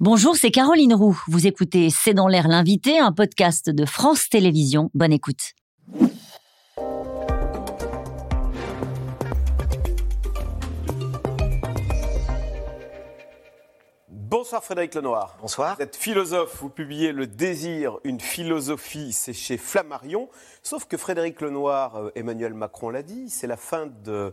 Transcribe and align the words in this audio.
Bonjour, 0.00 0.36
c'est 0.36 0.52
Caroline 0.52 0.94
Roux. 0.94 1.20
Vous 1.26 1.48
écoutez 1.48 1.90
C'est 1.90 2.14
dans 2.14 2.28
l'air 2.28 2.46
l'invité, 2.46 3.00
un 3.00 3.10
podcast 3.10 3.68
de 3.68 3.84
France 3.84 4.28
Télévisions. 4.28 4.92
Bonne 4.94 5.12
écoute. 5.12 5.54
Bonsoir 14.08 14.62
Frédéric 14.62 14.94
Lenoir. 14.94 15.36
Bonsoir. 15.40 15.74
Vous 15.74 15.82
êtes 15.82 15.96
philosophe, 15.96 16.58
vous 16.60 16.68
publiez 16.68 17.10
Le 17.10 17.26
désir, 17.26 17.98
une 18.04 18.20
philosophie, 18.20 19.12
c'est 19.12 19.32
chez 19.32 19.56
Flammarion. 19.56 20.28
Sauf 20.62 20.84
que 20.84 20.96
Frédéric 20.96 21.40
Lenoir, 21.40 21.96
euh, 21.96 22.12
Emmanuel 22.14 22.54
Macron 22.54 22.90
l'a 22.90 23.02
dit, 23.02 23.30
c'est 23.30 23.48
la 23.48 23.56
fin 23.56 23.86
de 24.04 24.32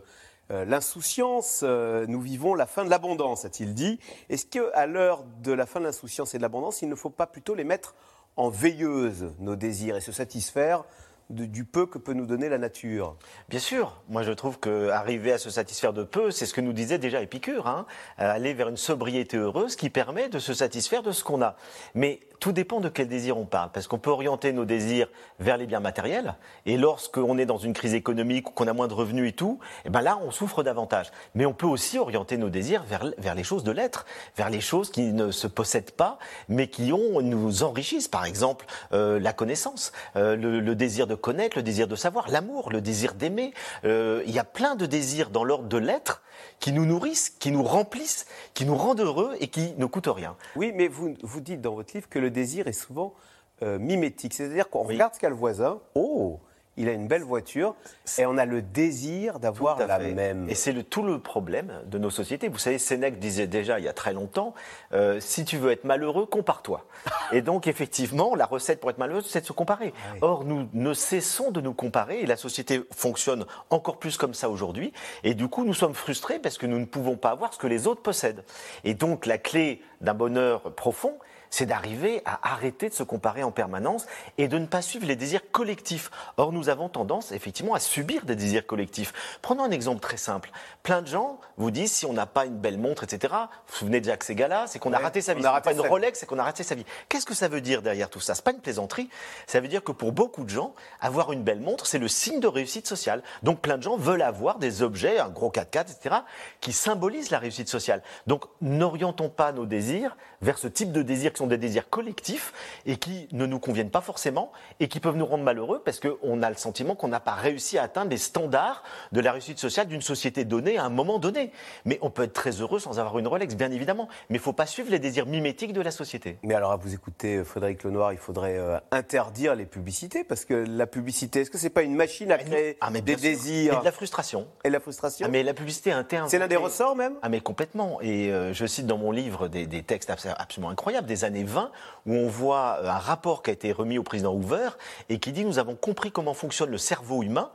l'insouciance, 0.50 1.60
euh, 1.64 2.06
nous 2.08 2.20
vivons 2.20 2.54
la 2.54 2.66
fin 2.66 2.84
de 2.84 2.90
l'abondance, 2.90 3.44
a-t-il 3.44 3.74
dit. 3.74 3.98
Est-ce 4.28 4.46
qu'à 4.46 4.86
l'heure 4.86 5.24
de 5.42 5.52
la 5.52 5.66
fin 5.66 5.80
de 5.80 5.86
l'insouciance 5.86 6.34
et 6.34 6.38
de 6.38 6.42
l'abondance, 6.42 6.82
il 6.82 6.88
ne 6.88 6.94
faut 6.94 7.10
pas 7.10 7.26
plutôt 7.26 7.54
les 7.54 7.64
mettre 7.64 7.94
en 8.36 8.48
veilleuse, 8.48 9.32
nos 9.40 9.56
désirs, 9.56 9.96
et 9.96 10.00
se 10.00 10.12
satisfaire 10.12 10.84
du 11.28 11.64
peu 11.64 11.86
que 11.86 11.98
peut 11.98 12.12
nous 12.12 12.26
donner 12.26 12.48
la 12.48 12.58
nature? 12.58 13.16
Bien 13.48 13.58
sûr, 13.58 14.00
moi 14.08 14.22
je 14.22 14.30
trouve 14.30 14.60
qu'arriver 14.60 15.32
à 15.32 15.38
se 15.38 15.50
satisfaire 15.50 15.92
de 15.92 16.04
peu, 16.04 16.30
c'est 16.30 16.46
ce 16.46 16.54
que 16.54 16.60
nous 16.60 16.72
disait 16.72 16.98
déjà 16.98 17.20
Épicure, 17.20 17.66
hein. 17.66 17.86
aller 18.16 18.54
vers 18.54 18.68
une 18.68 18.76
sobriété 18.76 19.36
heureuse 19.36 19.74
qui 19.74 19.90
permet 19.90 20.28
de 20.28 20.38
se 20.38 20.54
satisfaire 20.54 21.02
de 21.02 21.10
ce 21.10 21.24
qu'on 21.24 21.42
a. 21.42 21.56
Mais 21.94 22.20
tout 22.40 22.52
dépend 22.52 22.80
de 22.80 22.88
quel 22.88 23.08
désir 23.08 23.38
on 23.38 23.46
parle, 23.46 23.70
parce 23.72 23.86
qu'on 23.86 23.98
peut 23.98 24.10
orienter 24.10 24.52
nos 24.52 24.64
désirs 24.64 25.08
vers 25.40 25.56
les 25.56 25.66
biens 25.66 25.80
matériels, 25.80 26.34
et 26.64 26.76
lorsqu'on 26.76 27.38
est 27.38 27.46
dans 27.46 27.58
une 27.58 27.72
crise 27.72 27.94
économique 27.94 28.50
ou 28.50 28.52
qu'on 28.52 28.66
a 28.66 28.72
moins 28.72 28.88
de 28.88 28.94
revenus 28.94 29.30
et 29.30 29.32
tout, 29.32 29.58
eh 29.84 29.90
ben 29.90 30.02
là 30.02 30.18
on 30.24 30.30
souffre 30.30 30.62
davantage. 30.62 31.10
Mais 31.34 31.46
on 31.46 31.52
peut 31.52 31.66
aussi 31.66 31.98
orienter 31.98 32.36
nos 32.36 32.48
désirs 32.48 32.84
vers, 32.84 33.10
vers 33.18 33.34
les 33.34 33.44
choses 33.44 33.64
de 33.64 33.72
l'être, 33.72 34.06
vers 34.36 34.50
les 34.50 34.60
choses 34.60 34.90
qui 34.90 35.12
ne 35.12 35.30
se 35.30 35.46
possèdent 35.46 35.92
pas, 35.92 36.18
mais 36.48 36.68
qui 36.68 36.92
nous 36.92 37.62
enrichissent. 37.62 38.08
Par 38.08 38.24
exemple, 38.24 38.66
euh, 38.92 39.18
la 39.18 39.32
connaissance, 39.32 39.92
euh, 40.16 40.36
le, 40.36 40.60
le, 40.60 40.74
désir 40.74 41.06
de 41.06 41.14
connaître, 41.14 41.56
le 41.56 41.62
désir 41.62 41.88
de 41.88 41.96
savoir, 41.96 42.30
l'amour, 42.30 42.70
le 42.70 42.80
désir 42.80 43.14
d'aimer. 43.14 43.52
Euh, 43.84 44.22
il 44.26 44.34
y 44.34 44.38
a 44.38 44.44
plein 44.44 44.76
de 44.76 44.86
désirs 44.86 45.30
dans 45.30 45.44
l'ordre 45.44 45.68
de 45.68 45.78
l'être 45.78 46.22
qui 46.60 46.72
nous 46.72 46.86
nourrissent, 46.86 47.30
qui 47.30 47.50
nous 47.50 47.62
remplissent, 47.62 48.26
qui 48.54 48.64
nous 48.64 48.76
rendent 48.76 49.00
heureux 49.00 49.34
et 49.40 49.48
qui 49.48 49.74
ne 49.76 49.86
coûtent 49.86 50.06
rien. 50.06 50.36
Oui, 50.54 50.72
mais 50.74 50.88
vous, 50.88 51.14
vous 51.22 51.40
dites 51.40 51.60
dans 51.60 51.74
votre 51.74 51.94
livre 51.94 52.08
que 52.08 52.18
le 52.18 52.25
désir 52.30 52.66
est 52.68 52.72
souvent 52.72 53.14
euh, 53.62 53.78
mimétique. 53.78 54.34
C'est-à-dire 54.34 54.68
qu'on 54.68 54.82
regarde 54.82 55.14
ce 55.14 55.20
qu'a 55.20 55.28
le 55.28 55.34
voisin, 55.34 55.80
oh, 55.94 56.40
il 56.76 56.88
a 56.88 56.92
une 56.92 57.06
belle 57.06 57.22
voiture 57.22 57.74
et 58.18 58.26
on 58.26 58.36
a 58.36 58.44
le 58.44 58.60
désir 58.62 59.38
d'avoir 59.38 59.78
la 59.78 59.98
même. 59.98 60.48
Et 60.48 60.54
c'est 60.54 60.72
le, 60.72 60.82
tout 60.82 61.02
le 61.02 61.18
problème 61.18 61.72
de 61.86 61.98
nos 61.98 62.10
sociétés. 62.10 62.48
Vous 62.48 62.58
savez, 62.58 62.78
Sénèque 62.78 63.18
disait 63.18 63.46
déjà 63.46 63.78
il 63.78 63.84
y 63.84 63.88
a 63.88 63.92
très 63.92 64.12
longtemps, 64.12 64.54
euh, 64.92 65.18
si 65.20 65.44
tu 65.44 65.56
veux 65.56 65.70
être 65.70 65.84
malheureux, 65.84 66.26
compare-toi. 66.26 66.84
et 67.32 67.40
donc 67.40 67.66
effectivement, 67.66 68.34
la 68.34 68.46
recette 68.46 68.80
pour 68.80 68.90
être 68.90 68.98
malheureux, 68.98 69.22
c'est 69.22 69.40
de 69.40 69.46
se 69.46 69.52
comparer. 69.52 69.94
Or, 70.20 70.44
nous 70.44 70.68
ne 70.72 70.92
cessons 70.92 71.50
de 71.50 71.60
nous 71.60 71.72
comparer 71.72 72.20
et 72.20 72.26
la 72.26 72.36
société 72.36 72.82
fonctionne 72.94 73.46
encore 73.70 73.98
plus 73.98 74.16
comme 74.16 74.34
ça 74.34 74.50
aujourd'hui. 74.50 74.92
Et 75.24 75.34
du 75.34 75.48
coup, 75.48 75.64
nous 75.64 75.74
sommes 75.74 75.94
frustrés 75.94 76.38
parce 76.38 76.58
que 76.58 76.66
nous 76.66 76.78
ne 76.78 76.84
pouvons 76.84 77.16
pas 77.16 77.30
avoir 77.30 77.54
ce 77.54 77.58
que 77.58 77.66
les 77.66 77.86
autres 77.86 78.02
possèdent. 78.02 78.44
Et 78.84 78.94
donc, 78.94 79.26
la 79.26 79.38
clé 79.38 79.80
d'un 80.02 80.14
bonheur 80.14 80.74
profond, 80.74 81.14
c'est 81.50 81.66
d'arriver 81.66 82.22
à 82.24 82.52
arrêter 82.52 82.88
de 82.88 82.94
se 82.94 83.02
comparer 83.02 83.42
en 83.42 83.50
permanence 83.50 84.06
et 84.38 84.48
de 84.48 84.58
ne 84.58 84.66
pas 84.66 84.82
suivre 84.82 85.06
les 85.06 85.16
désirs 85.16 85.50
collectifs. 85.50 86.10
Or, 86.36 86.52
nous 86.52 86.68
avons 86.68 86.88
tendance 86.88 87.32
effectivement 87.32 87.74
à 87.74 87.80
subir 87.80 88.24
des 88.24 88.36
désirs 88.36 88.66
collectifs. 88.66 89.12
Prenons 89.42 89.64
un 89.64 89.70
exemple 89.70 90.00
très 90.00 90.16
simple. 90.16 90.50
Plein 90.82 91.02
de 91.02 91.06
gens 91.06 91.38
vous 91.56 91.70
disent 91.70 91.92
si 91.92 92.06
on 92.06 92.12
n'a 92.12 92.26
pas 92.26 92.46
une 92.46 92.58
belle 92.58 92.78
montre, 92.78 93.04
etc. 93.04 93.34
Vous 93.34 93.48
vous 93.68 93.76
souvenez 93.76 94.00
de 94.00 94.06
Jacques 94.06 94.24
Segala, 94.24 94.66
c'est 94.66 94.78
qu'on 94.78 94.92
a 94.92 94.98
raté 94.98 95.20
sa 95.20 95.34
vie. 95.34 95.40
On 95.40 95.52
n'a 95.52 95.60
pas 95.60 95.72
une 95.72 95.80
Rolex, 95.80 96.18
c'est 96.18 96.26
qu'on 96.26 96.38
a 96.38 96.44
raté 96.44 96.62
sa 96.62 96.74
vie. 96.74 96.84
Qu'est-ce 97.08 97.26
que 97.26 97.34
ça 97.34 97.48
veut 97.48 97.60
dire 97.60 97.82
derrière 97.82 98.10
tout 98.10 98.20
ça? 98.20 98.34
C'est 98.34 98.44
pas 98.44 98.52
une 98.52 98.60
plaisanterie. 98.60 99.08
Ça 99.46 99.60
veut 99.60 99.68
dire 99.68 99.82
que 99.82 99.92
pour 99.92 100.12
beaucoup 100.12 100.44
de 100.44 100.50
gens, 100.50 100.74
avoir 101.00 101.32
une 101.32 101.42
belle 101.42 101.60
montre, 101.60 101.86
c'est 101.86 101.98
le 101.98 102.08
signe 102.08 102.40
de 102.40 102.46
réussite 102.46 102.86
sociale. 102.86 103.22
Donc, 103.42 103.60
plein 103.60 103.78
de 103.78 103.82
gens 103.82 103.96
veulent 103.96 104.22
avoir 104.22 104.58
des 104.58 104.82
objets, 104.82 105.18
un 105.18 105.28
gros 105.28 105.50
4x4, 105.50 105.92
etc., 105.92 106.16
qui 106.60 106.72
symbolisent 106.72 107.30
la 107.30 107.38
réussite 107.38 107.68
sociale. 107.68 108.02
Donc, 108.26 108.44
n'orientons 108.60 109.28
pas 109.28 109.52
nos 109.52 109.66
désirs 109.66 110.16
vers 110.42 110.58
ce 110.58 110.68
type 110.68 110.92
de 110.92 111.02
désir 111.02 111.32
qui 111.36 111.42
sont 111.42 111.46
des 111.46 111.58
désirs 111.58 111.90
collectifs 111.90 112.54
et 112.86 112.96
qui 112.96 113.28
ne 113.32 113.44
nous 113.44 113.58
conviennent 113.58 113.90
pas 113.90 114.00
forcément 114.00 114.50
et 114.80 114.88
qui 114.88 115.00
peuvent 115.00 115.16
nous 115.16 115.26
rendre 115.26 115.44
malheureux 115.44 115.82
parce 115.84 116.00
qu'on 116.00 116.42
a 116.42 116.48
le 116.48 116.56
sentiment 116.56 116.94
qu'on 116.94 117.08
n'a 117.08 117.20
pas 117.20 117.34
réussi 117.34 117.76
à 117.76 117.82
atteindre 117.82 118.10
les 118.10 118.16
standards 118.16 118.82
de 119.12 119.20
la 119.20 119.32
réussite 119.32 119.58
sociale 119.58 119.86
d'une 119.86 120.00
société 120.00 120.46
donnée 120.46 120.78
à 120.78 120.84
un 120.84 120.88
moment 120.88 121.18
donné. 121.18 121.52
Mais 121.84 121.98
on 122.00 122.08
peut 122.08 122.22
être 122.22 122.32
très 122.32 122.52
heureux 122.62 122.78
sans 122.78 122.98
avoir 122.98 123.18
une 123.18 123.26
Rolex, 123.26 123.54
bien 123.54 123.70
évidemment. 123.70 124.08
Mais 124.30 124.36
il 124.36 124.40
ne 124.40 124.44
faut 124.44 124.54
pas 124.54 124.66
suivre 124.66 124.90
les 124.90 124.98
désirs 124.98 125.26
mimétiques 125.26 125.74
de 125.74 125.82
la 125.82 125.90
société. 125.90 126.38
Mais 126.42 126.54
alors, 126.54 126.72
à 126.72 126.76
vous 126.76 126.94
écouter, 126.94 127.36
euh, 127.36 127.44
Frédéric 127.44 127.84
Lenoir, 127.84 128.12
il 128.12 128.18
faudrait 128.18 128.56
euh, 128.56 128.78
interdire 128.90 129.54
les 129.54 129.66
publicités 129.66 130.24
parce 130.24 130.46
que 130.46 130.54
la 130.54 130.86
publicité, 130.86 131.42
est-ce 131.42 131.50
que 131.50 131.58
c'est 131.58 131.70
pas 131.70 131.82
une 131.82 131.94
machine 131.94 132.32
à 132.32 132.38
créer 132.38 132.78
ah, 132.80 132.90
des 132.90 133.02
désirs? 133.02 133.74
Et 133.74 133.80
de 133.80 133.84
la 133.84 133.92
frustration. 133.92 134.48
Et 134.64 134.70
la 134.70 134.80
frustration? 134.80 135.26
Ah, 135.26 135.30
Mais 135.30 135.42
la 135.42 135.52
publicité 135.52 135.92
interne. 135.92 136.30
C'est 136.30 136.38
l'un 136.38 136.48
des 136.48 136.56
ressorts 136.56 136.96
même? 136.96 137.16
Ah, 137.20 137.28
mais 137.28 137.40
complètement. 137.40 138.00
Et 138.00 138.32
euh, 138.32 138.54
je 138.54 138.64
cite 138.64 138.86
dans 138.86 138.98
mon 138.98 139.10
livre 139.10 139.48
des, 139.48 139.66
des 139.66 139.82
textes 139.82 140.10
absolument 140.10 140.70
incroyables 140.70 141.06
des 141.06 141.25
années 141.26 141.44
20 141.44 141.70
où 142.06 142.14
on 142.14 142.28
voit 142.28 142.78
euh, 142.80 142.88
un 142.88 142.98
rapport 142.98 143.42
qui 143.42 143.50
a 143.50 143.52
été 143.52 143.72
remis 143.72 143.98
au 143.98 144.02
président 144.02 144.32
Hoover 144.32 144.70
et 145.08 145.18
qui 145.18 145.32
dit 145.32 145.44
nous 145.44 145.58
avons 145.58 145.74
compris 145.74 146.10
comment 146.10 146.34
fonctionne 146.34 146.70
le 146.70 146.78
cerveau 146.78 147.22
humain 147.22 147.50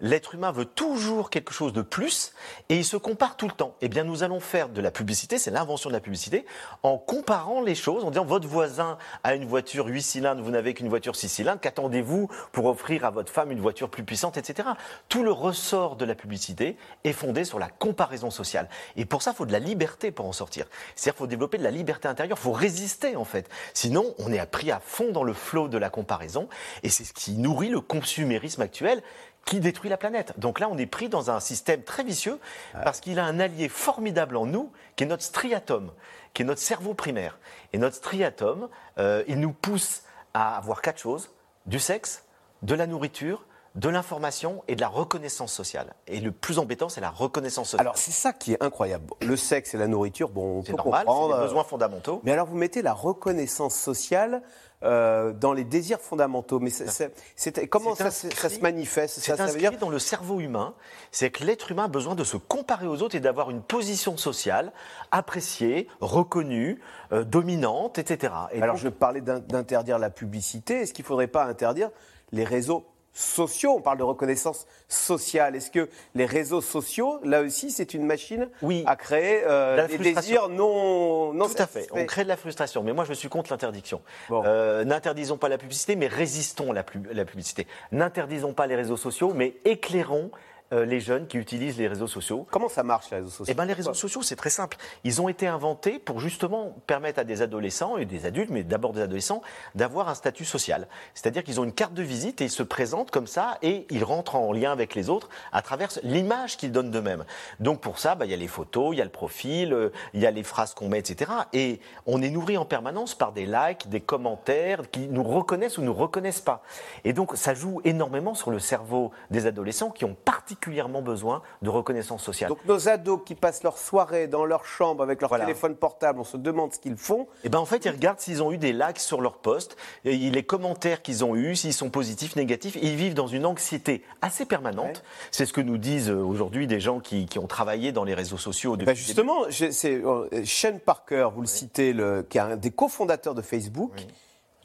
l'être 0.00 0.34
humain 0.34 0.52
veut 0.52 0.64
toujours 0.64 1.30
quelque 1.30 1.52
chose 1.52 1.72
de 1.72 1.82
plus 1.82 2.32
et 2.68 2.76
il 2.76 2.84
se 2.84 2.96
compare 2.96 3.36
tout 3.36 3.46
le 3.46 3.54
temps. 3.54 3.74
Eh 3.80 3.88
bien, 3.88 4.04
nous 4.04 4.22
allons 4.22 4.40
faire 4.40 4.68
de 4.68 4.80
la 4.80 4.90
publicité, 4.90 5.38
c'est 5.38 5.50
l'invention 5.50 5.90
de 5.90 5.94
la 5.94 6.00
publicité, 6.00 6.46
en 6.82 6.98
comparant 6.98 7.60
les 7.60 7.74
choses, 7.74 8.04
en 8.04 8.10
disant 8.10 8.24
votre 8.24 8.48
voisin 8.48 8.98
a 9.24 9.34
une 9.34 9.46
voiture 9.46 9.86
8 9.86 10.02
cylindres, 10.02 10.42
vous 10.42 10.50
n'avez 10.50 10.74
qu'une 10.74 10.88
voiture 10.88 11.16
6 11.16 11.28
cylindres, 11.28 11.60
qu'attendez-vous 11.60 12.28
pour 12.52 12.66
offrir 12.66 13.04
à 13.04 13.10
votre 13.10 13.32
femme 13.32 13.50
une 13.50 13.60
voiture 13.60 13.88
plus 13.88 14.04
puissante, 14.04 14.36
etc. 14.36 14.68
Tout 15.08 15.22
le 15.22 15.32
ressort 15.32 15.96
de 15.96 16.04
la 16.04 16.14
publicité 16.14 16.76
est 17.04 17.12
fondé 17.12 17.44
sur 17.44 17.58
la 17.58 17.68
comparaison 17.68 18.30
sociale. 18.30 18.68
Et 18.96 19.04
pour 19.04 19.22
ça, 19.22 19.32
il 19.32 19.36
faut 19.36 19.46
de 19.46 19.52
la 19.52 19.58
liberté 19.58 20.10
pour 20.10 20.26
en 20.26 20.32
sortir. 20.32 20.66
C'est-à-dire 20.94 21.14
qu'il 21.14 21.18
faut 21.18 21.26
développer 21.26 21.58
de 21.58 21.64
la 21.64 21.70
liberté 21.70 22.08
intérieure, 22.08 22.38
il 22.38 22.42
faut 22.42 22.52
résister 22.52 23.16
en 23.16 23.24
fait. 23.24 23.48
Sinon, 23.74 24.14
on 24.18 24.32
est 24.32 24.44
pris 24.46 24.70
à 24.70 24.80
fond 24.80 25.12
dans 25.12 25.24
le 25.24 25.32
flot 25.32 25.68
de 25.68 25.78
la 25.78 25.90
comparaison 25.90 26.48
et 26.82 26.88
c'est 26.88 27.04
ce 27.04 27.12
qui 27.12 27.32
nourrit 27.32 27.68
le 27.68 27.80
consumérisme 27.80 28.62
actuel 28.62 29.02
qui 29.46 29.60
détruit 29.60 29.88
la 29.88 29.96
planète. 29.96 30.34
Donc 30.38 30.60
là, 30.60 30.68
on 30.68 30.76
est 30.76 30.86
pris 30.86 31.08
dans 31.08 31.30
un 31.30 31.40
système 31.40 31.82
très 31.82 32.04
vicieux 32.04 32.38
parce 32.84 33.00
qu'il 33.00 33.18
a 33.18 33.24
un 33.24 33.40
allié 33.40 33.70
formidable 33.70 34.36
en 34.36 34.44
nous, 34.44 34.70
qui 34.96 35.04
est 35.04 35.06
notre 35.06 35.22
striatum, 35.22 35.92
qui 36.34 36.42
est 36.42 36.44
notre 36.44 36.60
cerveau 36.60 36.92
primaire. 36.92 37.38
Et 37.72 37.78
notre 37.78 37.96
striatum, 37.96 38.68
euh, 38.98 39.22
il 39.28 39.40
nous 39.40 39.52
pousse 39.52 40.02
à 40.34 40.56
avoir 40.56 40.82
quatre 40.82 41.00
choses 41.00 41.30
du 41.64 41.78
sexe, 41.78 42.24
de 42.62 42.74
la 42.74 42.86
nourriture, 42.86 43.44
de 43.76 43.90
l'information 43.90 44.64
et 44.68 44.74
de 44.74 44.80
la 44.80 44.88
reconnaissance 44.88 45.52
sociale. 45.52 45.94
Et 46.06 46.20
le 46.20 46.32
plus 46.32 46.58
embêtant, 46.58 46.88
c'est 46.88 47.02
la 47.02 47.10
reconnaissance 47.10 47.68
sociale. 47.68 47.82
Alors, 47.82 47.98
c'est 47.98 48.10
ça 48.10 48.32
qui 48.32 48.54
est 48.54 48.62
incroyable. 48.62 49.12
Le 49.20 49.36
sexe 49.36 49.74
et 49.74 49.78
la 49.78 49.86
nourriture, 49.86 50.30
bon, 50.30 50.58
on 50.58 50.62
peut 50.62 50.72
normal, 50.72 51.04
comprendre. 51.04 51.34
C'est 51.34 51.40
des 51.40 51.46
besoins 51.48 51.64
fondamentaux. 51.64 52.20
Mais 52.24 52.32
alors, 52.32 52.46
vous 52.46 52.56
mettez 52.56 52.80
la 52.80 52.94
reconnaissance 52.94 53.74
sociale 53.74 54.42
euh, 54.82 55.34
dans 55.34 55.52
les 55.52 55.64
désirs 55.64 56.00
fondamentaux. 56.00 56.58
Mais 56.58 56.70
c'est, 56.70 57.68
comment 57.68 57.94
ça, 57.94 58.10
se 58.10 58.60
manifeste 58.60 59.18
C'est 59.20 59.38
inscrit 59.38 59.60
dire... 59.60 59.78
dans 59.78 59.90
le 59.90 59.98
cerveau 59.98 60.40
humain. 60.40 60.74
C'est 61.12 61.30
que 61.30 61.44
l'être 61.44 61.70
humain 61.70 61.84
a 61.84 61.88
besoin 61.88 62.14
de 62.14 62.24
se 62.24 62.38
comparer 62.38 62.86
aux 62.86 63.02
autres 63.02 63.14
et 63.14 63.20
d'avoir 63.20 63.50
une 63.50 63.60
position 63.60 64.16
sociale 64.16 64.72
appréciée, 65.10 65.86
reconnue, 66.00 66.80
euh, 67.12 67.24
dominante, 67.24 67.98
etc. 67.98 68.32
Et 68.52 68.62
Alors, 68.62 68.76
je 68.76 68.88
parlais 68.88 69.20
d'interdire 69.20 69.98
la 69.98 70.08
publicité. 70.08 70.80
Est-ce 70.80 70.94
qu'il 70.94 71.04
ne 71.04 71.08
faudrait 71.08 71.26
pas 71.26 71.44
interdire 71.44 71.90
les 72.32 72.44
réseaux 72.44 72.86
sociaux, 73.16 73.74
on 73.76 73.80
parle 73.80 73.98
de 73.98 74.02
reconnaissance 74.02 74.66
sociale. 74.88 75.56
Est-ce 75.56 75.70
que 75.70 75.88
les 76.14 76.26
réseaux 76.26 76.60
sociaux, 76.60 77.18
là 77.24 77.40
aussi, 77.40 77.70
c'est 77.70 77.94
une 77.94 78.04
machine 78.04 78.48
à 78.84 78.96
créer 78.96 79.42
euh, 79.46 79.86
des 79.88 79.98
désirs 79.98 80.48
non, 80.48 81.32
non 81.32 81.48
Tout 81.48 81.54
à 81.58 81.66
fait, 81.66 81.88
on 81.92 82.04
crée 82.04 82.24
de 82.24 82.28
la 82.28 82.36
frustration. 82.36 82.82
Mais 82.82 82.92
moi, 82.92 83.04
je 83.04 83.14
suis 83.14 83.28
contre 83.28 83.50
l'interdiction. 83.50 84.02
Euh, 84.30 84.84
n'interdisons 84.84 85.38
pas 85.38 85.48
la 85.48 85.58
publicité, 85.58 85.96
mais 85.96 86.06
résistons 86.06 86.70
à 86.72 86.74
la, 86.74 86.84
la 87.12 87.24
publicité. 87.24 87.66
N'interdisons 87.90 88.52
pas 88.52 88.66
les 88.66 88.76
réseaux 88.76 88.96
sociaux, 88.98 89.32
mais 89.34 89.54
éclairons 89.64 90.30
euh, 90.72 90.84
les 90.84 90.98
jeunes 90.98 91.28
qui 91.28 91.38
utilisent 91.38 91.78
les 91.78 91.86
réseaux 91.86 92.08
sociaux. 92.08 92.44
Comment 92.50 92.68
ça 92.68 92.82
marche 92.82 93.08
les 93.12 93.18
réseaux 93.18 93.30
sociaux 93.30 93.44
Eh 93.46 93.54
ben, 93.54 93.64
les 93.66 93.72
réseaux 93.72 93.94
sociaux, 93.94 94.22
c'est 94.22 94.34
très 94.34 94.50
simple. 94.50 94.76
Ils 95.04 95.22
ont 95.22 95.28
été 95.28 95.46
inventés 95.46 96.00
pour 96.00 96.18
justement 96.18 96.76
permettre 96.88 97.20
à 97.20 97.24
des 97.24 97.40
adolescents 97.40 97.98
et 97.98 98.04
des 98.04 98.26
adultes, 98.26 98.50
mais 98.50 98.64
d'abord 98.64 98.92
des 98.92 99.00
adolescents, 99.00 99.42
d'avoir 99.76 100.08
un 100.08 100.16
statut 100.16 100.44
social. 100.44 100.88
C'est-à-dire 101.14 101.44
qu'ils 101.44 101.60
ont 101.60 101.64
une 101.64 101.72
carte 101.72 101.94
de 101.94 102.02
visite 102.02 102.40
et 102.40 102.46
ils 102.46 102.50
se 102.50 102.64
présentent 102.64 103.12
comme 103.12 103.28
ça 103.28 103.58
et 103.62 103.86
ils 103.90 104.02
rentrent 104.02 104.34
en 104.34 104.52
lien 104.52 104.72
avec 104.72 104.96
les 104.96 105.08
autres 105.08 105.28
à 105.52 105.62
travers 105.62 105.90
l'image 106.02 106.56
qu'ils 106.56 106.72
donnent 106.72 106.90
d'eux-mêmes. 106.90 107.24
Donc 107.60 107.80
pour 107.80 108.00
ça, 108.00 108.16
bah, 108.16 108.24
il 108.24 108.32
y 108.32 108.34
a 108.34 108.36
les 108.36 108.48
photos, 108.48 108.88
il 108.92 108.98
y 108.98 109.00
a 109.00 109.04
le 109.04 109.10
profil, 109.10 109.72
euh, 109.72 109.90
il 110.14 110.20
y 110.20 110.26
a 110.26 110.32
les 110.32 110.42
phrases 110.42 110.74
qu'on 110.74 110.88
met, 110.88 110.98
etc. 110.98 111.30
Et 111.52 111.78
on 112.06 112.22
est 112.22 112.30
nourri 112.30 112.56
en 112.56 112.64
permanence 112.64 113.14
par 113.14 113.30
des 113.30 113.46
likes, 113.46 113.88
des 113.88 114.00
commentaires 114.00 114.90
qui 114.90 115.06
nous 115.06 115.22
reconnaissent 115.22 115.78
ou 115.78 115.82
nous 115.82 115.94
reconnaissent 115.94 116.40
pas. 116.40 116.64
Et 117.04 117.12
donc 117.12 117.36
ça 117.36 117.54
joue 117.54 117.80
énormément 117.84 118.34
sur 118.34 118.50
le 118.50 118.58
cerveau 118.58 119.12
des 119.30 119.46
adolescents 119.46 119.90
qui 119.90 120.04
ont 120.04 120.16
particulièrement 120.24 120.55
particulièrement 120.56 121.02
besoin 121.02 121.42
de 121.62 121.68
reconnaissance 121.68 122.22
sociale. 122.22 122.48
Donc 122.48 122.64
nos 122.66 122.88
ados 122.88 123.20
qui 123.24 123.34
passent 123.34 123.62
leur 123.62 123.76
soirée 123.78 124.26
dans 124.26 124.44
leur 124.44 124.64
chambre 124.64 125.02
avec 125.02 125.20
leur 125.20 125.30
téléphone 125.30 125.76
portable, 125.76 126.18
on 126.18 126.24
se 126.24 126.36
demande 126.36 126.72
ce 126.72 126.78
qu'ils 126.78 126.96
font. 126.96 127.22
Et 127.22 127.26
eh 127.44 127.48
ben 127.50 127.58
en 127.58 127.66
fait, 127.66 127.84
ils 127.84 127.90
regardent 127.90 128.20
s'ils 128.20 128.42
ont 128.42 128.52
eu 128.52 128.58
des 128.58 128.72
likes 128.72 128.98
sur 128.98 129.20
leur 129.20 129.38
post, 129.38 129.76
et 130.04 130.16
les 130.16 130.42
commentaires 130.42 131.02
qu'ils 131.02 131.24
ont 131.24 131.36
eus, 131.36 131.56
s'ils 131.56 131.74
sont 131.74 131.90
positifs, 131.90 132.36
négatifs. 132.36 132.76
ils 132.80 132.96
vivent 132.96 133.14
dans 133.14 133.26
une 133.26 133.44
anxiété 133.44 134.02
assez 134.22 134.46
permanente. 134.46 135.02
C'est 135.30 135.46
ce 135.46 135.52
que 135.52 135.60
nous 135.60 135.78
disent 135.78 136.10
euh, 136.10 136.16
aujourd'hui 136.16 136.66
des 136.66 136.80
gens 136.80 137.00
qui, 137.00 137.26
ont 137.36 137.46
travaillé 137.46 137.92
dans 137.92 138.04
les 138.04 138.14
réseaux 138.14 138.38
sociaux. 138.38 138.76
Ben 138.76 138.94
justement, 138.94 139.44
c'est 139.50 139.94
euh, 139.94 140.26
Shane 140.44 140.80
Parker, 140.80 141.28
vous 141.34 141.42
le 141.42 141.46
citez, 141.46 141.92
le, 141.92 142.24
qui 142.28 142.38
est 142.38 142.40
un 142.40 142.56
des 142.56 142.70
cofondateurs 142.70 143.34
de 143.34 143.42
Facebook 143.42 144.06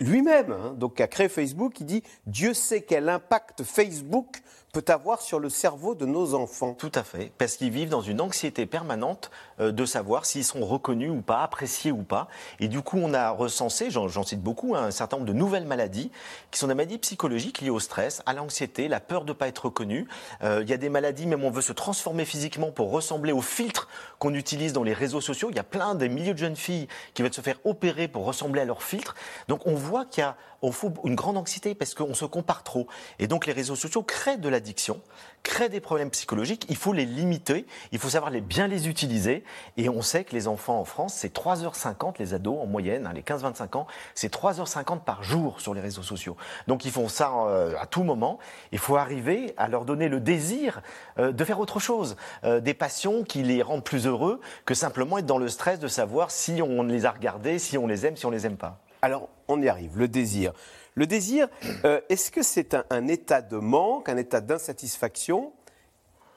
lui-même, 0.02 0.52
hein, 0.52 0.74
donc 0.78 0.96
qui 0.96 1.04
a 1.04 1.08
créé 1.08 1.30
Facebook, 1.30 1.80
il 1.80 1.86
dit 1.86 2.04
Dieu 2.26 2.54
sait 2.54 2.82
quel 2.82 3.08
impact 3.08 3.64
Facebook 3.64 4.42
peut 4.72 4.86
avoir 4.88 5.22
sur 5.22 5.40
le 5.40 5.50
cerveau 5.50 5.96
de 5.96 6.06
nos 6.06 6.34
enfants. 6.34 6.74
Tout 6.74 6.92
à 6.96 7.04
fait, 7.04 7.32
parce 7.38 7.58
qu'ils 7.58 7.72
vivent 7.72 7.90
dans 7.90 8.02
une 8.02 8.22
anxiété 8.22 8.66
permanente 8.66 9.30
euh, 9.60 9.72
de 9.72 9.86
savoir 9.86 10.26
s'ils 10.26 10.46
sont 10.46 10.66
reconnus 10.66 11.12
ou 11.12 11.22
pas, 11.22 11.44
appréciés 11.44 11.92
ou 11.92 12.04
pas. 12.04 12.28
Et 12.60 12.70
du 12.70 12.82
coup, 12.82 12.98
on 13.02 13.14
a 13.14 13.32
recensé, 13.32 13.92
j'en 13.92 14.24
cite 14.24 14.42
beaucoup, 14.42 14.76
hein, 14.76 14.86
un 14.86 14.92
certain 14.92 15.18
nombre 15.18 15.28
de 15.28 15.34
nouvelles 15.34 15.66
maladies 15.66 16.12
qui 16.52 16.60
sont 16.60 16.68
des 16.68 16.74
maladies 16.74 17.00
psychologiques 17.00 17.62
liées 17.62 17.70
au 17.70 17.80
stress, 17.80 18.22
à 18.26 18.34
l'anxiété, 18.34 18.88
la 18.88 19.02
peur 19.02 19.26
de 19.26 19.30
ne 19.30 19.34
pas 19.34 19.48
être 19.48 19.66
reconnu. 19.66 20.08
Euh, 20.44 20.62
il 20.64 20.70
y 20.70 20.74
a 20.74 20.78
des 20.78 20.90
maladies, 20.90 21.28
même 21.28 21.44
on 21.44 21.52
veut 21.52 21.62
se 21.62 21.74
transformer 21.74 22.24
physiquement 22.24 22.72
pour 22.72 22.92
ressembler 22.92 23.34
aux 23.34 23.42
filtres 23.42 23.90
qu'on 24.20 24.34
utilise 24.34 24.72
dans 24.72 24.84
les 24.84 24.94
réseaux 24.94 25.22
sociaux. 25.22 25.50
Il 25.50 25.56
y 25.56 25.60
a 25.60 25.64
plein 25.64 25.96
des 25.96 26.08
milliers 26.08 26.34
de 26.34 26.40
jeunes 26.40 26.56
filles 26.56 26.88
qui 27.14 27.24
veulent 27.24 27.34
se 27.34 27.42
faire 27.42 27.60
opérer 27.66 28.08
pour 28.08 28.26
ressembler 28.26 28.62
à 28.62 28.66
leurs 28.66 28.84
filtres. 28.84 29.16
Donc 29.50 29.68
on 29.68 29.76
voit 29.76 30.06
qu'il 30.06 30.22
y 30.22 30.26
a 30.26 30.38
on 30.62 30.72
fout 30.72 30.94
une 31.04 31.16
grande 31.16 31.38
anxiété 31.38 31.76
parce 31.76 31.94
qu'on 31.94 32.14
se 32.14 32.26
compare 32.26 32.64
trop. 32.64 32.88
Et 33.20 33.28
donc 33.28 33.46
les 33.46 33.54
réseaux 33.54 33.76
sociaux 33.76 34.04
créent 34.04 34.38
de 34.38 34.50
l'addiction, 34.50 35.02
créent 35.44 35.70
des 35.70 35.80
problèmes 35.80 36.12
psychologiques. 36.12 36.66
Il 36.70 36.76
faut 36.76 36.94
les 36.94 37.06
limiter, 37.06 37.66
il 37.92 38.00
faut 38.00 38.10
savoir 38.10 38.32
les, 38.32 38.42
bien 38.42 38.68
les 38.68 38.88
utiliser. 38.88 39.44
Et 39.78 39.90
on 39.90 40.02
sait 40.02 40.24
que 40.24 40.34
les 40.34 40.48
enfants 40.48 40.80
en 40.80 40.86
France, 40.86 41.16
c'est 41.16 41.36
3h50, 41.36 42.16
les 42.20 42.34
ados 42.34 42.60
en 42.60 42.66
moyenne, 42.66 43.08
hein, 43.08 43.14
les 43.14 43.22
15-25 43.22 43.78
ans, 43.78 43.88
c'est 44.16 44.34
3h50 44.34 45.02
par 45.02 45.24
jour 45.24 45.60
sur 45.62 45.74
les 45.74 45.82
réseaux 45.82 46.04
sociaux. 46.04 46.38
Donc 46.68 46.86
ils 46.86 46.92
font 46.92 47.08
ça 47.08 47.32
euh, 47.48 47.76
à 47.80 47.86
tout 47.86 48.04
moment. 48.04 48.40
Il 48.72 48.80
faut 48.80 48.98
arriver 48.98 49.54
à 49.58 49.68
leur 49.68 49.86
donner 49.86 50.10
le 50.10 50.20
désir 50.20 50.82
euh, 51.18 51.32
de 51.32 51.44
faire 51.44 51.60
autre 51.60 51.80
chose, 51.80 52.16
euh, 52.44 52.60
des 52.60 52.74
passions 52.74 53.24
qui 53.24 53.44
les 53.44 53.62
rendent 53.62 53.84
plus 53.84 54.06
heureux 54.06 54.40
que 54.66 54.74
simplement 54.74 55.18
être 55.18 55.26
dans 55.26 55.38
le 55.38 55.48
stress 55.48 55.80
de 55.80 55.88
savoir 55.88 56.32
si 56.32 56.62
on 56.62 56.84
les 56.84 57.06
a 57.06 57.12
regardés, 57.12 57.60
si 57.60 57.78
on 57.78 57.88
les 57.88 58.06
aime, 58.06 58.16
si 58.16 58.26
on 58.26 58.32
les 58.32 58.46
aime 58.46 58.58
pas. 58.58 58.80
Alors, 59.02 59.30
on 59.48 59.62
y 59.62 59.68
arrive, 59.68 59.98
le 59.98 60.08
désir. 60.08 60.54
Le 60.94 61.08
désir, 61.08 61.48
euh, 61.86 62.02
est-ce 62.10 62.30
que 62.32 62.44
c'est 62.44 62.76
un, 62.90 63.08
état 63.08 63.42
de 63.42 63.58
manque, 63.58 64.10
un 64.10 64.18
état 64.18 64.42
d'insatisfaction 64.42 65.54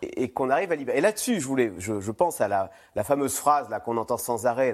et, 0.00 0.30
qu'on 0.30 0.48
arrive 0.48 0.72
à 0.72 0.76
libérer? 0.76 0.98
Et 0.98 1.00
là-dessus, 1.00 1.40
je, 1.40 1.46
voulais, 1.46 1.72
je, 1.78 2.10
pense 2.10 2.40
à 2.40 2.48
la, 2.48 2.70
fameuse 3.04 3.36
phrase 3.36 3.68
qu'on 3.84 3.96
entend 3.96 4.16
sans 4.16 4.46
arrêt 4.46 4.72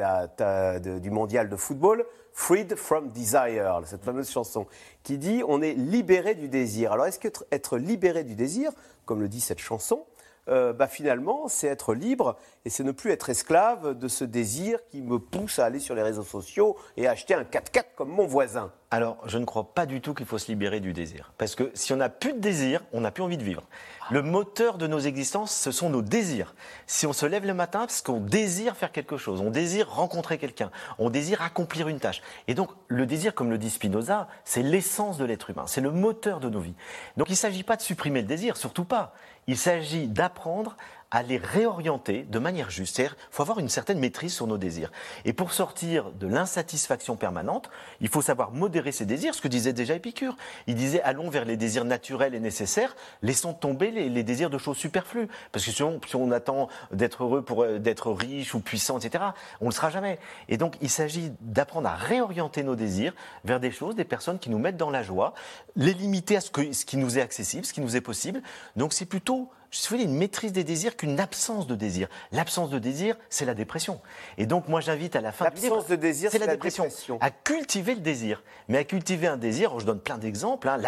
du 0.81 1.11
mondial 1.11 1.49
de 1.49 1.57
football, 1.57 2.05
Freed 2.33 2.77
from 2.77 3.09
Desire, 3.09 3.81
cette 3.87 4.05
fameuse 4.05 4.31
chanson, 4.31 4.67
qui 5.03 5.19
dit 5.19 5.43
on 5.49 5.61
est 5.61 5.73
libéré 5.75 6.35
du 6.35 6.49
désir. 6.49 6.93
Alors, 6.93 7.07
est-ce 7.07 7.19
qu'être 7.19 7.45
être 7.51 7.77
libéré 7.77 8.23
du 8.23 8.37
désir, 8.37 8.71
comme 9.05 9.21
le 9.21 9.29
dit 9.29 9.41
cette 9.41 9.59
chanson, 9.59 10.05
euh, 10.49 10.73
bah, 10.73 10.87
finalement, 10.87 11.49
c'est 11.49 11.67
être 11.67 11.95
libre 11.95 12.37
et 12.65 12.71
c'est 12.71 12.85
ne 12.85 12.93
plus 12.93 13.11
être 13.11 13.31
esclave 13.31 13.99
de 13.99 14.09
ce 14.09 14.25
désir 14.25 14.79
qui 14.91 15.03
me 15.03 15.19
pousse 15.19 15.59
à 15.59 15.67
aller 15.67 15.79
sur 15.79 15.95
les 15.95 16.03
réseaux 16.03 16.23
sociaux 16.23 16.77
et 16.97 17.07
acheter 17.07 17.35
un 17.35 17.43
4x4 17.43 17.85
comme 17.97 18.11
mon 18.11 18.27
voisin. 18.27 18.73
Alors, 18.91 19.19
je 19.27 19.39
ne 19.39 19.45
crois 19.45 19.73
pas 19.75 19.87
du 19.87 20.01
tout 20.01 20.15
qu'il 20.15 20.27
faut 20.27 20.39
se 20.39 20.49
libérer 20.49 20.81
du 20.81 20.93
désir. 20.93 21.33
Parce 21.39 21.55
que 21.55 21.71
si 21.75 21.93
on 21.93 21.97
n'a 21.97 22.09
plus 22.09 22.33
de 22.33 22.39
désir, 22.39 22.83
on 22.93 23.03
n'a 23.03 23.13
plus 23.13 23.23
envie 23.23 23.37
de 23.37 23.45
vivre. 23.45 23.63
Le 24.11 24.23
moteur 24.23 24.77
de 24.77 24.89
nos 24.89 24.99
existences, 24.99 25.55
ce 25.55 25.71
sont 25.71 25.89
nos 25.89 26.03
désirs. 26.03 26.55
Si 26.87 27.07
on 27.07 27.13
se 27.13 27.27
lève 27.27 27.47
le 27.47 27.55
matin, 27.55 27.81
parce 27.81 28.03
qu'on 28.03 28.21
désire 28.21 28.77
faire 28.77 28.91
quelque 28.91 29.17
chose, 29.17 29.41
on 29.41 29.51
désire 29.51 29.89
rencontrer 29.89 30.37
quelqu'un, 30.37 30.73
on 30.99 31.11
désire 31.11 31.43
accomplir 31.43 31.87
une 31.87 32.01
tâche. 32.01 32.21
Et 32.49 32.55
donc, 32.55 32.71
le 32.89 33.07
désir, 33.07 33.35
comme 33.35 33.51
le 33.51 33.59
dit 33.59 33.71
Spinoza, 33.71 34.27
c'est 34.45 34.63
l'essence 34.63 35.17
de 35.17 35.25
l'être 35.25 35.51
humain, 35.51 35.65
c'est 35.67 35.81
le 35.81 35.93
moteur 35.93 36.41
de 36.41 36.49
nos 36.49 36.61
vies. 36.61 36.75
Donc, 37.17 37.29
il 37.29 37.33
ne 37.33 37.37
s'agit 37.37 37.63
pas 37.63 37.77
de 37.77 37.83
supprimer 37.83 38.21
le 38.21 38.27
désir, 38.27 38.57
surtout 38.57 38.85
pas. 38.85 39.15
Il 39.47 39.57
s'agit 39.57 40.09
d'apprendre 40.09 40.77
à 41.11 41.23
les 41.23 41.39
réorienter 41.39 42.23
de 42.23 42.39
manière 42.39 42.71
juste. 42.71 42.99
Il 42.99 43.11
faut 43.31 43.43
avoir 43.43 43.59
une 43.59 43.69
certaine 43.69 43.99
maîtrise 43.99 44.33
sur 44.33 44.47
nos 44.47 44.59
désirs. 44.59 44.93
Et 45.25 45.33
pour 45.33 45.53
sortir 45.53 46.11
de 46.13 46.27
l'insatisfaction 46.27 47.17
permanente, 47.17 47.71
il 48.01 48.09
faut 48.09 48.23
savoir 48.23 48.53
modérer 48.53 48.93
ses 48.93 49.07
désirs, 49.07 49.35
ce 49.35 49.41
que 49.41 49.49
disait 49.49 49.73
déjà 49.73 49.95
Épicure. 49.95 50.37
Il 50.67 50.75
disait 50.75 51.03
allons 51.03 51.29
vers 51.29 51.45
les 51.45 51.57
désirs 51.57 51.85
naturels 51.85 52.35
et 52.35 52.41
nécessaires, 52.41 52.95
laissons 53.23 53.55
tomber 53.55 53.91
les, 53.91 54.23
désirs 54.23 54.51
de 54.51 54.59
choses 54.59 54.77
superflues. 54.77 55.29
Parce 55.53 55.65
que 55.65 55.71
si 55.71 55.83
on, 55.83 56.31
attend 56.31 56.69
d'être 56.93 57.25
heureux 57.25 57.43
pour 57.43 57.65
euh, 57.65 57.79
d'être 57.79 58.13
riche 58.13 58.55
ou 58.55 58.61
puissant, 58.61 58.99
etc., 58.99 59.25
on 59.61 59.65
ne 59.65 59.71
le 59.71 59.75
sera 59.75 59.91
jamais. 59.91 60.19
Et 60.49 60.57
donc 60.57 60.77
il 60.81 60.91
s'agit 60.91 61.33
d'apprendre 61.41 61.89
à 61.89 61.95
réorienter 61.95 62.63
nos 62.63 62.77
désirs 62.77 63.15
vers 63.45 63.59
des 63.59 63.73
choses, 63.73 63.97
des 63.97 64.05
personnes 64.05 64.39
qui 64.39 64.49
nous 64.49 64.59
mettent 64.59 64.77
dans 64.77 64.91
la 64.91 65.03
joie, 65.03 65.35
les 65.75 65.93
limiter 65.93 66.37
à 66.37 66.41
ce, 66.41 66.51
que, 66.51 66.73
ce 66.73 66.85
qui 66.85 66.97
nous 66.97 67.19
est 67.19 67.23
accessible, 67.23 67.65
ce 67.65 67.73
qui 67.73 67.81
nous 67.81 67.97
est 67.97 68.01
possible. 68.01 68.43
Donc 68.77 68.93
c'est 68.93 69.07
plutôt 69.07 69.51
je 69.71 69.79
suis 69.79 70.03
une 70.03 70.15
maîtrise 70.15 70.53
des 70.53 70.65
désirs 70.65 70.97
qu'une 70.97 71.21
absence 71.21 71.67
de 71.67 71.77
désir. 71.77 72.09
L'absence 72.33 72.71
de 72.71 72.79
désir, 72.79 73.17
c'est 73.29 73.45
la 73.45 73.55
dépression. 73.55 74.01
Et 74.37 74.47
donc, 74.47 74.69
moi, 74.69 74.81
j'invite 74.81 75.15
à 75.15 75.21
la 75.21 75.31
fin 75.31 75.45
L'absence 75.45 75.87
de 75.87 75.95
désir, 75.95 76.31
c'est 76.33 76.39
la, 76.39 76.49
dépression. 76.49 76.89
À 77.21 77.31
cultiver 77.31 77.95
le 77.95 78.01
désir. 78.01 78.43
Mais 78.69 78.79
à 78.79 78.85
cultiver 78.85 79.29
un 79.29 79.37
désir, 79.37 79.79
je 79.79 79.87
donne 79.87 80.01
plein 80.01 80.19
d'exemples, 80.19 80.69
hein, 80.69 80.79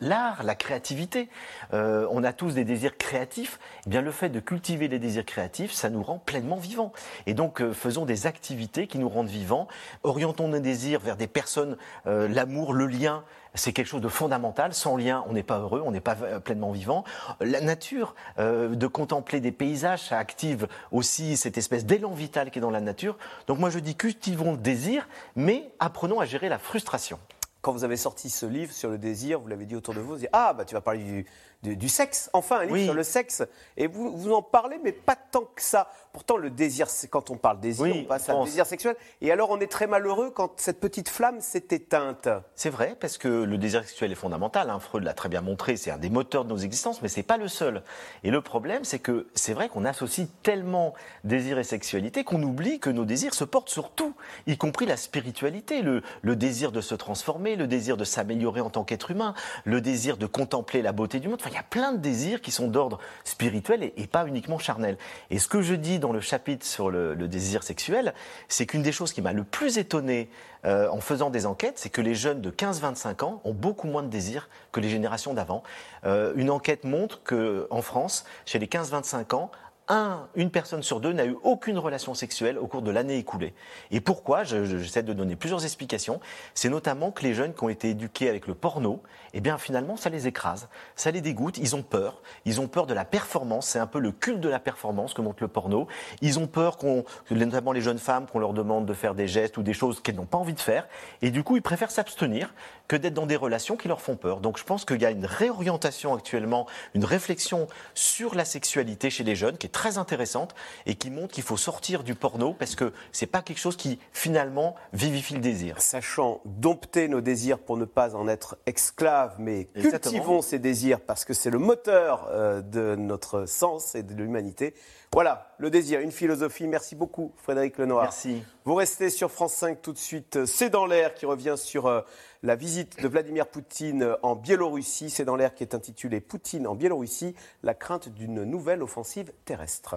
l'art, 0.00 0.42
la, 0.42 0.54
créativité. 0.56 1.28
Euh, 1.72 2.08
on 2.10 2.24
a 2.24 2.32
tous 2.32 2.54
des 2.54 2.64
désirs 2.64 2.96
créatifs. 2.98 3.60
Eh 3.86 3.90
bien, 3.90 4.00
le 4.00 4.10
fait 4.10 4.30
de 4.30 4.40
cultiver 4.40 4.88
les 4.88 4.98
désirs 4.98 5.24
créatifs, 5.24 5.72
ça 5.72 5.88
nous 5.88 6.02
rend 6.02 6.18
pleinement 6.18 6.56
vivants. 6.56 6.92
Et 7.26 7.34
donc, 7.34 7.60
euh, 7.60 7.72
faisons 7.72 8.04
des 8.04 8.26
activités 8.26 8.88
qui 8.88 8.98
nous 8.98 9.08
rendent 9.08 9.28
vivants. 9.28 9.68
Orientons 10.02 10.48
nos 10.48 10.58
désirs 10.58 10.98
vers 10.98 11.16
des 11.16 11.28
personnes, 11.28 11.76
euh, 12.06 12.26
l'amour, 12.26 12.72
le 12.72 12.86
lien, 12.86 13.22
c'est 13.54 13.72
quelque 13.72 13.86
chose 13.86 14.00
de 14.00 14.08
fondamental. 14.08 14.74
Sans 14.74 14.96
lien, 14.96 15.24
on 15.28 15.32
n'est 15.32 15.42
pas 15.42 15.58
heureux, 15.58 15.82
on 15.84 15.90
n'est 15.90 16.00
pas 16.00 16.16
euh, 16.22 16.40
pleinement 16.40 16.72
vivant. 16.72 17.04
La 17.40 17.60
nature, 17.60 18.14
euh, 18.38 18.74
de 18.74 18.86
contempler 18.86 19.40
des 19.40 19.52
paysages, 19.52 20.08
ça 20.08 20.18
active 20.18 20.68
aussi 20.92 21.36
cette 21.36 21.58
espèce 21.58 21.84
d'élan 21.84 22.12
vital 22.12 22.50
qui 22.50 22.58
est 22.58 22.62
dans 22.62 22.70
la 22.70 22.80
nature. 22.80 23.16
Donc 23.46 23.58
moi 23.58 23.70
je 23.70 23.78
dis 23.78 23.94
cultivons 23.94 24.52
le 24.52 24.58
désir, 24.58 25.08
mais 25.36 25.70
apprenons 25.78 26.20
à 26.20 26.24
gérer 26.24 26.48
la 26.48 26.58
frustration. 26.58 27.18
Quand 27.62 27.72
vous 27.72 27.84
avez 27.84 27.96
sorti 27.96 28.28
ce 28.28 28.44
livre 28.44 28.72
sur 28.72 28.90
le 28.90 28.98
désir, 28.98 29.40
vous 29.40 29.48
l'avez 29.48 29.64
dit 29.64 29.74
autour 29.74 29.94
de 29.94 30.00
vous, 30.00 30.08
vous 30.08 30.16
dites, 30.18 30.28
ah 30.34 30.52
bah 30.52 30.66
tu 30.66 30.74
vas 30.74 30.82
parler 30.82 31.02
du, 31.02 31.26
du, 31.72 31.88
sexe, 31.88 32.30
enfin 32.32 32.60
un 32.60 32.64
livre 32.66 32.84
sur 32.84 32.94
le 32.94 33.02
sexe, 33.02 33.42
et 33.76 33.86
vous, 33.86 34.16
vous 34.16 34.32
en 34.32 34.42
parlez, 34.42 34.78
mais 34.82 34.92
pas 34.92 35.16
tant 35.16 35.44
que 35.54 35.62
ça. 35.62 35.88
Pourtant, 36.12 36.36
le 36.36 36.48
désir, 36.50 36.86
quand 37.10 37.30
on 37.30 37.36
parle 37.36 37.58
désir, 37.58 37.92
on 37.92 38.04
passe 38.04 38.28
à 38.28 38.40
désir 38.44 38.66
sexuel. 38.66 38.94
Et 39.20 39.32
alors, 39.32 39.50
on 39.50 39.58
est 39.58 39.70
très 39.70 39.88
malheureux 39.88 40.30
quand 40.30 40.60
cette 40.60 40.78
petite 40.78 41.08
flamme 41.08 41.40
s'est 41.40 41.66
éteinte. 41.70 42.28
C'est 42.54 42.70
vrai, 42.70 42.96
parce 43.00 43.18
que 43.18 43.28
le 43.28 43.58
désir 43.58 43.82
sexuel 43.82 44.12
est 44.12 44.16
fondamental. 44.16 44.70
Hein. 44.70 44.78
Freud 44.78 45.02
l'a 45.02 45.14
très 45.14 45.28
bien 45.28 45.40
montré, 45.40 45.76
c'est 45.76 45.90
un 45.90 45.98
des 45.98 46.10
moteurs 46.10 46.44
de 46.44 46.50
nos 46.50 46.58
existences, 46.58 47.02
mais 47.02 47.08
c'est 47.08 47.24
pas 47.24 47.36
le 47.36 47.48
seul. 47.48 47.82
Et 48.22 48.30
le 48.30 48.40
problème, 48.42 48.84
c'est 48.84 49.00
que 49.00 49.26
c'est 49.34 49.54
vrai 49.54 49.68
qu'on 49.68 49.84
associe 49.84 50.28
tellement 50.44 50.94
désir 51.24 51.58
et 51.58 51.64
sexualité 51.64 52.22
qu'on 52.22 52.42
oublie 52.42 52.78
que 52.78 52.90
nos 52.90 53.04
désirs 53.04 53.34
se 53.34 53.44
portent 53.44 53.70
sur 53.70 53.90
tout, 53.90 54.14
y 54.46 54.56
compris 54.56 54.86
la 54.86 54.96
spiritualité, 54.96 55.82
le, 55.82 56.02
le 56.22 56.36
désir 56.36 56.70
de 56.70 56.80
se 56.80 56.94
transformer, 56.94 57.56
le 57.56 57.66
désir 57.66 57.96
de 57.96 58.04
s'améliorer 58.04 58.60
en 58.60 58.70
tant 58.70 58.84
qu'être 58.84 59.10
humain, 59.10 59.34
le 59.64 59.80
désir 59.80 60.16
de 60.16 60.26
contempler 60.26 60.82
la 60.82 60.92
beauté 60.92 61.18
du 61.18 61.28
monde. 61.28 61.38
Enfin, 61.40 61.53
il 61.54 61.56
y 61.56 61.60
a 61.60 61.62
plein 61.62 61.92
de 61.92 61.98
désirs 61.98 62.40
qui 62.40 62.50
sont 62.50 62.66
d'ordre 62.66 62.98
spirituel 63.22 63.92
et, 63.96 64.06
pas 64.08 64.26
uniquement 64.26 64.58
charnel. 64.58 64.98
Et 65.30 65.38
ce 65.38 65.46
que 65.46 65.62
je 65.62 65.74
dis 65.74 66.00
dans 66.00 66.10
le 66.10 66.20
chapitre 66.20 66.66
sur 66.66 66.90
le, 66.90 67.14
désir 67.28 67.62
sexuel, 67.62 68.12
c'est 68.48 68.66
qu'une 68.66 68.82
des 68.82 68.90
choses 68.90 69.12
qui 69.12 69.22
m'a 69.22 69.32
le 69.32 69.44
plus 69.44 69.78
étonné 69.78 70.28
euh, 70.64 70.88
en 70.88 71.00
faisant 71.00 71.30
des 71.30 71.46
enquêtes, 71.46 71.78
c'est 71.78 71.90
que 71.90 72.00
les 72.00 72.16
jeunes 72.16 72.40
de 72.40 72.50
15-25 72.50 73.24
ans 73.24 73.40
ont 73.44 73.52
beaucoup 73.52 73.86
moins 73.86 74.02
de 74.02 74.08
désir 74.08 74.48
que 74.72 74.80
les 74.80 74.88
générations 74.88 75.32
d'avant. 75.32 75.62
Euh, 76.04 76.32
une 76.34 76.50
enquête 76.50 76.82
montre 76.82 77.22
qu'en 77.22 77.82
France, 77.82 78.24
chez 78.46 78.58
les 78.58 78.66
15-25 78.66 79.36
ans, 79.36 79.52
un, 79.88 80.28
une 80.34 80.50
personne 80.50 80.82
sur 80.82 81.00
deux 81.00 81.12
n'a 81.12 81.26
eu 81.26 81.36
aucune 81.42 81.78
relation 81.78 82.14
sexuelle 82.14 82.58
au 82.58 82.66
cours 82.66 82.82
de 82.82 82.90
l'année 82.90 83.18
écoulée. 83.18 83.54
Et 83.90 84.00
pourquoi 84.00 84.44
J'essaie 84.44 85.02
de 85.02 85.12
donner 85.12 85.36
plusieurs 85.36 85.64
explications. 85.64 86.20
C'est 86.54 86.70
notamment 86.70 87.10
que 87.10 87.22
les 87.22 87.34
jeunes 87.34 87.52
qui 87.54 87.64
ont 87.64 87.68
été 87.68 87.90
éduqués 87.90 88.28
avec 88.28 88.46
le 88.46 88.54
porno, 88.54 89.02
eh 89.34 89.40
bien 89.40 89.58
finalement 89.58 89.96
ça 89.96 90.10
les 90.10 90.26
écrase, 90.26 90.68
ça 90.96 91.10
les 91.10 91.20
dégoûte, 91.20 91.58
ils 91.58 91.76
ont 91.76 91.82
peur, 91.82 92.22
ils 92.44 92.60
ont 92.60 92.68
peur 92.68 92.86
de 92.86 92.94
la 92.94 93.04
performance, 93.04 93.66
c'est 93.66 93.78
un 93.78 93.86
peu 93.86 93.98
le 93.98 94.12
culte 94.12 94.40
de 94.40 94.48
la 94.48 94.58
performance 94.58 95.12
que 95.12 95.20
montre 95.20 95.42
le 95.42 95.48
porno. 95.48 95.86
Ils 96.22 96.38
ont 96.38 96.46
peur 96.46 96.76
qu'on, 96.76 97.04
notamment 97.30 97.72
les 97.72 97.80
jeunes 97.80 97.98
femmes, 97.98 98.26
qu'on 98.26 98.38
leur 98.38 98.54
demande 98.54 98.86
de 98.86 98.94
faire 98.94 99.14
des 99.14 99.28
gestes 99.28 99.58
ou 99.58 99.62
des 99.62 99.74
choses 99.74 100.00
qu'elles 100.00 100.16
n'ont 100.16 100.24
pas 100.24 100.38
envie 100.38 100.54
de 100.54 100.60
faire, 100.60 100.88
et 101.20 101.30
du 101.30 101.42
coup 101.42 101.56
ils 101.56 101.62
préfèrent 101.62 101.90
s'abstenir 101.90 102.54
que 102.88 102.96
d'être 102.96 103.14
dans 103.14 103.26
des 103.26 103.36
relations 103.36 103.76
qui 103.76 103.88
leur 103.88 104.00
font 104.00 104.16
peur. 104.16 104.40
Donc 104.40 104.58
je 104.58 104.64
pense 104.64 104.84
qu'il 104.84 105.00
y 105.00 105.06
a 105.06 105.10
une 105.10 105.26
réorientation 105.26 106.14
actuellement, 106.14 106.66
une 106.94 107.04
réflexion 107.04 107.66
sur 107.94 108.34
la 108.34 108.44
sexualité 108.44 109.10
chez 109.10 109.24
les 109.24 109.36
jeunes 109.36 109.56
qui 109.58 109.66
très 109.74 109.98
intéressantes 109.98 110.54
et 110.86 110.94
qui 110.94 111.10
montrent 111.10 111.34
qu'il 111.34 111.42
faut 111.42 111.58
sortir 111.58 112.04
du 112.04 112.14
porno 112.14 112.54
parce 112.54 112.76
que 112.76 112.92
c'est 113.12 113.26
pas 113.26 113.42
quelque 113.42 113.58
chose 113.58 113.76
qui 113.76 113.98
finalement 114.12 114.76
vivifie 114.94 115.34
le 115.34 115.40
désir. 115.40 115.82
Sachant 115.82 116.40
dompter 116.46 117.08
nos 117.08 117.20
désirs 117.20 117.58
pour 117.58 117.76
ne 117.76 117.84
pas 117.84 118.14
en 118.14 118.28
être 118.28 118.56
esclaves, 118.64 119.34
mais 119.38 119.66
cultivons 119.74 120.40
ces 120.40 120.58
désirs 120.58 121.00
parce 121.00 121.24
que 121.24 121.34
c'est 121.34 121.50
le 121.50 121.58
moteur 121.58 122.28
euh, 122.30 122.62
de 122.62 122.94
notre 122.94 123.46
sens 123.46 123.94
et 123.96 124.04
de 124.04 124.14
l'humanité. 124.14 124.74
Voilà, 125.12 125.53
le 125.58 125.70
désir, 125.70 126.00
une 126.00 126.12
philosophie. 126.12 126.66
Merci 126.66 126.94
beaucoup, 126.94 127.32
Frédéric 127.36 127.78
Lenoir. 127.78 128.04
Merci. 128.04 128.42
Vous 128.64 128.74
restez 128.74 129.10
sur 129.10 129.30
France 129.30 129.54
5 129.54 129.82
tout 129.82 129.92
de 129.92 129.98
suite. 129.98 130.44
C'est 130.46 130.70
dans 130.70 130.86
l'air 130.86 131.14
qui 131.14 131.26
revient 131.26 131.54
sur 131.56 131.86
euh, 131.86 132.00
la 132.42 132.56
visite 132.56 133.02
de 133.02 133.08
Vladimir 133.08 133.46
Poutine 133.46 134.16
en 134.22 134.36
Biélorussie. 134.36 135.10
C'est 135.10 135.24
dans 135.24 135.36
l'air 135.36 135.54
qui 135.54 135.62
est 135.62 135.74
intitulé 135.74 136.20
Poutine 136.20 136.66
en 136.66 136.74
Biélorussie, 136.74 137.34
la 137.62 137.74
crainte 137.74 138.08
d'une 138.08 138.44
nouvelle 138.44 138.82
offensive 138.82 139.32
terrestre. 139.44 139.96